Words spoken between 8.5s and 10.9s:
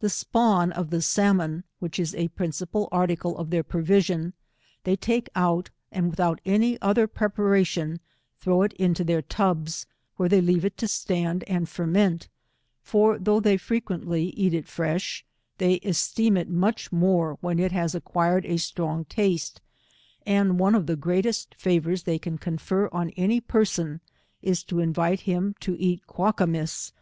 it into their tubs, where they leave it to